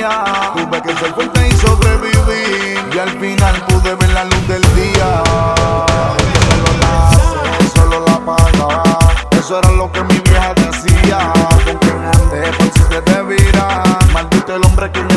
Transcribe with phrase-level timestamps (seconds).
[0.00, 2.78] Tuve que ser fuerte y sobrevivir.
[2.94, 5.22] Y al final pude ver la luz del día.
[6.48, 8.98] Solo la, solo la pagaba.
[9.32, 11.32] Eso era lo que mi vieja decía.
[11.66, 13.82] Con quien andé, por si te debiera.
[14.14, 15.09] Maldito el hombre que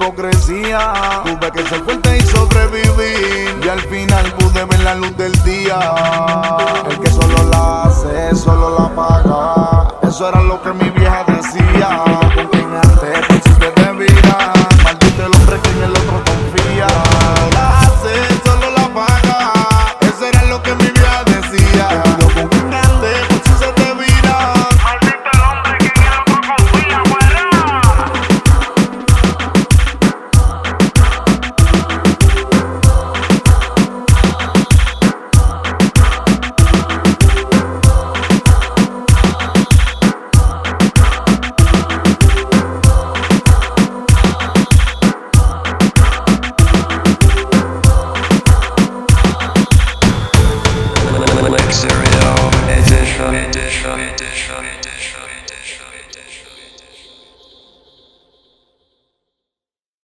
[0.00, 1.22] hipocresía.
[1.24, 3.60] Tuve que ser fuerte y sobrevivir.
[3.64, 5.78] Y al final pude ver la luz del día.
[6.88, 9.94] El que solo la hace, solo la paga.
[10.02, 12.19] Eso era lo que mi vieja decía.
[54.08, 55.29] edition, edition.